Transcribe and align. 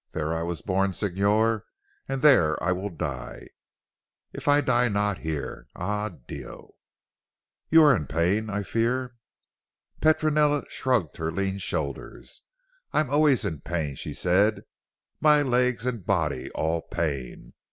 There 0.13 0.33
I 0.33 0.41
was 0.41 0.63
born 0.63 0.93
Signor, 0.93 1.63
and 2.09 2.23
there 2.23 2.57
will 2.63 2.87
I 2.89 2.89
die 2.89 3.47
if 4.33 4.47
I 4.47 4.59
die 4.59 4.87
not 4.87 5.19
here. 5.19 5.67
Ah 5.75 6.09
Dio!" 6.27 6.71
"You 7.69 7.83
are 7.83 7.95
in 7.95 8.07
pain 8.07 8.49
I 8.49 8.63
fear?" 8.63 9.13
Petronella 10.01 10.65
shrugged 10.69 11.17
her 11.17 11.31
lean 11.31 11.59
shoulders 11.59 12.41
"I 12.91 12.99
am 13.01 13.11
always 13.11 13.45
in 13.45 13.61
pain," 13.61 13.93
she 13.93 14.13
said, 14.13 14.63
"my 15.19 15.43
legs 15.43 15.85
and 15.85 16.03
body 16.03 16.49
all 16.55 16.81
pain. 16.81 17.53